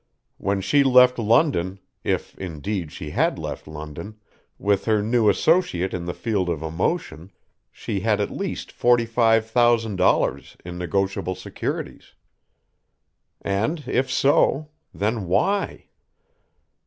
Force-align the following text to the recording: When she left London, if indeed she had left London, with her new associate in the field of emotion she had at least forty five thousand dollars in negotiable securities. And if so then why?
When 0.39 0.61
she 0.61 0.83
left 0.83 1.19
London, 1.19 1.77
if 2.03 2.35
indeed 2.39 2.91
she 2.91 3.11
had 3.11 3.37
left 3.37 3.67
London, 3.67 4.15
with 4.57 4.85
her 4.85 4.99
new 5.03 5.29
associate 5.29 5.93
in 5.93 6.05
the 6.05 6.13
field 6.15 6.49
of 6.49 6.63
emotion 6.63 7.31
she 7.71 7.99
had 7.99 8.19
at 8.19 8.31
least 8.31 8.71
forty 8.71 9.05
five 9.05 9.45
thousand 9.47 9.97
dollars 9.97 10.57
in 10.65 10.79
negotiable 10.79 11.35
securities. 11.35 12.15
And 13.43 13.83
if 13.87 14.09
so 14.09 14.69
then 14.91 15.27
why? 15.27 15.85